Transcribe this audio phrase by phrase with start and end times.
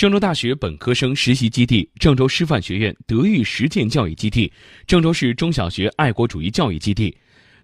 [0.00, 4.50] 郑州大学本科生实习基地、郑州师范学院德育实践教育基地、
[4.86, 7.14] 郑州市中小学爱国主义教育基地。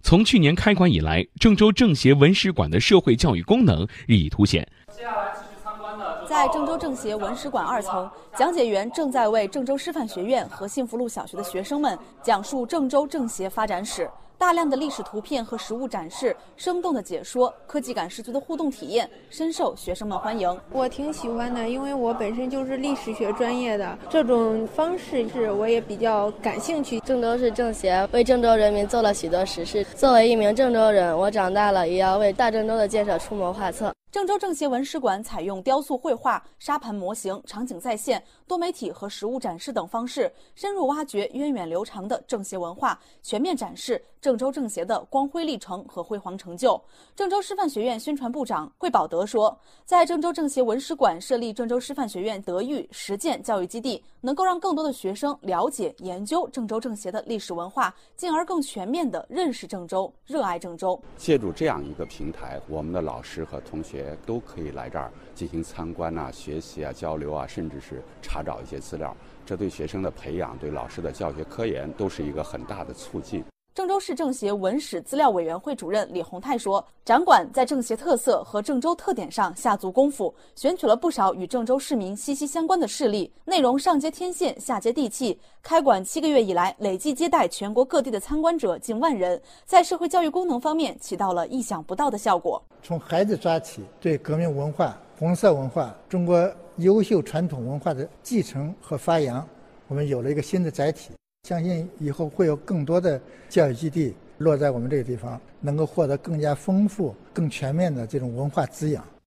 [0.03, 4.68] 从去年开馆以来，郑州政协文史馆的社会教育功能日益凸显。
[4.94, 8.07] 接下来继续参观的，在郑州政协文史馆二层，
[8.37, 14.07] 讲解员正在为郑州师范学院和幸福路小学的学生们讲述郑州政协发展史。
[14.39, 20.61] 大量的历史图片和实物展示，生动的解说，科技感十足的互动体验，深受学生们欢迎。
[20.70, 27.01] 我挺喜欢的，因为我本身就是历史学专业的，这种方式是我也比较感兴趣。
[27.01, 33.91] 郑州市政协为郑州人民做了许多实事，作为一名郑州人，我长大了也要为大郑州的建设出谋划策。
[34.12, 46.83] 郑州政协文史馆采用雕塑绘画、沙盘模型、场景再现、多媒体和实物展示等方式，深入挖掘源远流长的政协文化，全面展示郑州政协的光辉历程和辉煌成就。
[47.15, 61.00] 郑州师范学院宣传部长惠宝德说：“在郑州政协文史馆设立郑州师范学院德育实践教育基地，能够让更多的学生了解、研究郑州政协的历史文化，进而更全面地认识郑州、热爱郑州。
[61.17, 69.17] 借助这样一个平台，我们的老师和同学。”都可以来这儿进行参观啊、学习啊、交流啊，甚至是查找一些资料。
[69.45, 73.45] 这对学生的培养、对老师的教学科研都是一个很大的促进。
[73.77, 85.38] 郑州市政协文史资料委员会主任李洪泰说：“展馆在政协特色和郑州特点上下足功夫，选取了不少与郑州市民息息相关的事例，内容上接天线，下接地气。
[85.62, 92.62] 开馆七个月以来，累计接待全国各地的参观者近万人，在社会教育功能方面起到了意想不到的效果。
[92.82, 99.47] 从孩子抓起，对革命文化、红色文化、中国优秀传统文化的继承和发扬，
[99.86, 101.10] 我们有了一个新的载体。”
[101.47, 109.05] 相信以后会有更多的教育基地落在我们这个地方，能够获得更加丰富、更全面的这种文化滋养。